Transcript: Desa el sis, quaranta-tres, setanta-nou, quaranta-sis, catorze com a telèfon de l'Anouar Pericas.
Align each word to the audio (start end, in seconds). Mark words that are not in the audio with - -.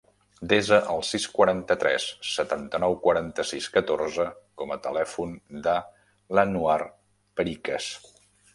Desa 0.51 0.77
el 0.93 1.03
sis, 1.09 1.27
quaranta-tres, 1.33 2.07
setanta-nou, 2.29 2.95
quaranta-sis, 3.03 3.69
catorze 3.77 4.27
com 4.63 4.75
a 4.77 4.81
telèfon 4.89 5.37
de 5.69 5.77
l'Anouar 6.39 6.83
Pericas. 7.43 7.93